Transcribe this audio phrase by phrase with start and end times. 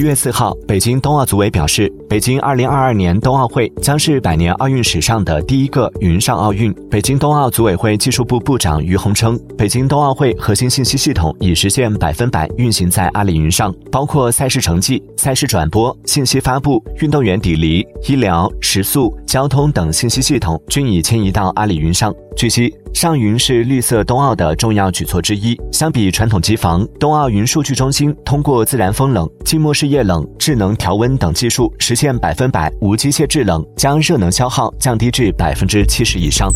[0.00, 6.72] 一月四号，北京冬奥组委表示，北京二零二二年冬奥会将是百年奥运史上的第一个云上奥运。
[6.90, 22.14] 北京冬奥组委会技术部部长于洪称，北京冬奥会核心信息系统已实现百分百运行在阿里云上，包括赛事成绩、赛事转播、信息发布、运动员抵离、医疗、食宿、交通等信息系统均已迁移到阿里云上。
[22.36, 25.58] 据悉，上云是绿色冬奥的重要举措之一。
[25.72, 36.50] 相比传统机房，冬奥云数据中心通过自然风冷、静默式液冷、智能调温等技术，实现百分百无机械制冷，将热能消耗降低至百分之七十以上。